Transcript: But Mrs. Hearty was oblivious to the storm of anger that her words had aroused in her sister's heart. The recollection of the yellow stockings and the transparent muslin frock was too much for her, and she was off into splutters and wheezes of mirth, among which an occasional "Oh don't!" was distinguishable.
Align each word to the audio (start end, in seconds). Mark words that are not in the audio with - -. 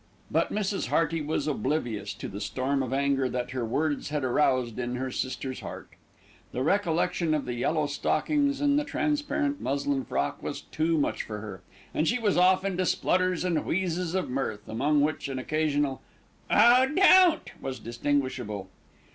But 0.31 0.51
Mrs. 0.51 0.87
Hearty 0.87 1.21
was 1.21 1.45
oblivious 1.47 2.15
to 2.15 2.27
the 2.27 2.41
storm 2.41 2.81
of 2.81 2.91
anger 2.91 3.29
that 3.29 3.51
her 3.51 3.63
words 3.63 4.09
had 4.09 4.23
aroused 4.23 4.79
in 4.79 4.95
her 4.95 5.11
sister's 5.11 5.59
heart. 5.59 5.89
The 6.53 6.63
recollection 6.63 7.35
of 7.35 7.45
the 7.45 7.53
yellow 7.53 7.85
stockings 7.85 8.61
and 8.61 8.79
the 8.79 8.83
transparent 8.83 9.61
muslin 9.61 10.03
frock 10.05 10.41
was 10.41 10.61
too 10.61 10.97
much 10.97 11.21
for 11.21 11.37
her, 11.41 11.61
and 11.93 12.07
she 12.07 12.17
was 12.17 12.35
off 12.35 12.65
into 12.65 12.83
splutters 12.83 13.43
and 13.45 13.63
wheezes 13.63 14.15
of 14.15 14.27
mirth, 14.27 14.67
among 14.67 15.01
which 15.01 15.27
an 15.27 15.37
occasional 15.37 16.01
"Oh 16.49 16.87
don't!" 16.95 17.51
was 17.61 17.77
distinguishable. 17.77 18.69